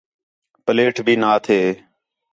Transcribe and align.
پلیٹ 0.65 0.95
بھی 1.05 1.15
نا 1.21 1.31
تھے 1.45 1.59